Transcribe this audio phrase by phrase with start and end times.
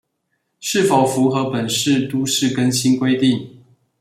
[0.59, 3.61] 是否符合本市都市更新規定